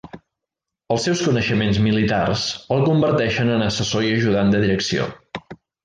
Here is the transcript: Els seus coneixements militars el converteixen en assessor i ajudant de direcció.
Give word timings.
Els 0.95 1.03
seus 1.07 1.21
coneixements 1.25 1.79
militars 1.89 2.47
el 2.77 2.83
converteixen 2.89 3.55
en 3.59 3.69
assessor 3.71 4.09
i 4.11 4.15
ajudant 4.19 4.55
de 4.57 4.65
direcció. 4.69 5.11